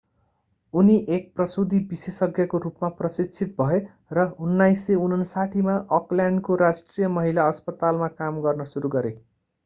उनी 0.73 0.93
एक 1.15 1.25
प्रसूति 1.35 1.79
विशेषज्ञको 1.89 2.59
रूपमा 2.59 2.87
प्रशिक्षित 3.01 3.51
भए 3.59 3.77
र 4.17 4.23
1959 4.45 5.61
मा 5.67 5.75
अकल्यान्डको 5.97 6.55
राष्ट्रिय 6.61 7.07
महिला 7.19 7.45
अस्पतालमा 7.51 8.07
काम 8.23 8.41
गर्न 8.47 8.67
सुरु 8.71 8.91
गरे 8.97 9.13